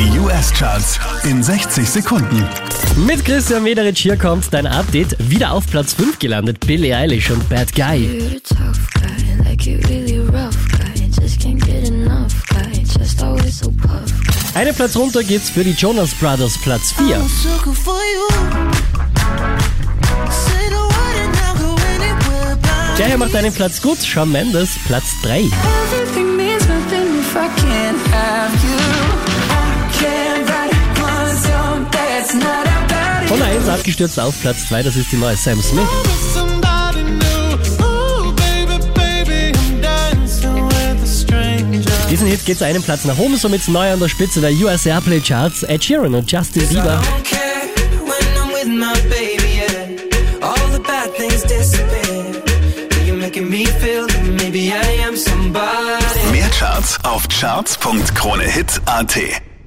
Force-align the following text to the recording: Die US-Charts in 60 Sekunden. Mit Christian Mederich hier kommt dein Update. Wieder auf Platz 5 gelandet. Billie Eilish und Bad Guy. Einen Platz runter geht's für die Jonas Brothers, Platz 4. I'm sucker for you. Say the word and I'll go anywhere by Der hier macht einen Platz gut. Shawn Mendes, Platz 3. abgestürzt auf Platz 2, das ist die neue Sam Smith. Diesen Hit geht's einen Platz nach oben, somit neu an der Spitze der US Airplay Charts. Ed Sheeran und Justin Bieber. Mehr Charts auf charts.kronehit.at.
Die 0.00 0.18
US-Charts 0.18 0.98
in 1.24 1.42
60 1.42 1.86
Sekunden. 1.86 2.42
Mit 3.06 3.22
Christian 3.22 3.62
Mederich 3.62 3.98
hier 3.98 4.16
kommt 4.16 4.46
dein 4.50 4.66
Update. 4.66 5.14
Wieder 5.18 5.52
auf 5.52 5.66
Platz 5.66 5.92
5 5.92 6.18
gelandet. 6.18 6.58
Billie 6.66 6.96
Eilish 6.96 7.30
und 7.30 7.46
Bad 7.50 7.74
Guy. 7.74 8.40
Einen 14.54 14.74
Platz 14.74 14.96
runter 14.96 15.22
geht's 15.22 15.50
für 15.50 15.64
die 15.64 15.72
Jonas 15.72 16.14
Brothers, 16.14 16.56
Platz 16.62 16.92
4. 16.92 17.04
I'm 17.04 17.28
sucker 17.28 17.74
for 17.74 17.92
you. 17.92 18.26
Say 20.30 20.70
the 20.70 20.76
word 20.76 21.16
and 21.22 21.36
I'll 21.36 21.58
go 21.58 21.74
anywhere 21.74 22.56
by 22.56 22.96
Der 22.96 23.06
hier 23.06 23.18
macht 23.18 23.36
einen 23.36 23.52
Platz 23.52 23.82
gut. 23.82 23.98
Shawn 23.98 24.32
Mendes, 24.32 24.70
Platz 24.86 25.20
3. 25.24 25.44
abgestürzt 33.70 34.18
auf 34.18 34.34
Platz 34.40 34.68
2, 34.68 34.82
das 34.82 34.96
ist 34.96 35.12
die 35.12 35.16
neue 35.16 35.36
Sam 35.36 35.60
Smith. 35.62 35.86
Diesen 42.10 42.26
Hit 42.26 42.44
geht's 42.44 42.62
einen 42.62 42.82
Platz 42.82 43.04
nach 43.04 43.18
oben, 43.18 43.36
somit 43.36 43.66
neu 43.68 43.92
an 43.92 44.00
der 44.00 44.08
Spitze 44.08 44.40
der 44.40 44.52
US 44.52 44.84
Airplay 44.84 45.20
Charts. 45.20 45.62
Ed 45.62 45.84
Sheeran 45.84 46.14
und 46.14 46.30
Justin 46.30 46.66
Bieber. 46.68 47.00
Mehr 56.32 56.48
Charts 56.50 56.98
auf 57.04 57.28
charts.kronehit.at. 57.28 59.49